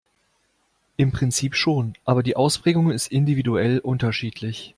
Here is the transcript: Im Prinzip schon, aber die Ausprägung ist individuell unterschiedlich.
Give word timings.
Im 0.97 1.11
Prinzip 1.11 1.53
schon, 1.55 1.93
aber 2.05 2.23
die 2.23 2.35
Ausprägung 2.35 2.89
ist 2.89 3.11
individuell 3.11 3.77
unterschiedlich. 3.77 4.69